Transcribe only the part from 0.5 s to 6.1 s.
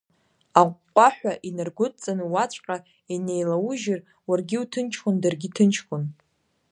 Аҟәҟәаҳәа инаргәыдҵаны уаҵәҟьа инеилаужьыр, уаргьы уҭынчхон, даргьы ҭынчхон…